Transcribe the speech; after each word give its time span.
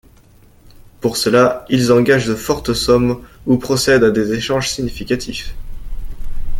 Pour 0.99 1.15
cela, 1.15 1.63
ils 1.69 1.91
engagent 1.91 2.25
de 2.25 2.33
fortes 2.33 2.73
sommes 2.73 3.23
ou 3.45 3.57
procèdent 3.57 4.03
à 4.05 4.09
des 4.09 4.33
échanges 4.33 4.67
significatifs. 4.71 5.53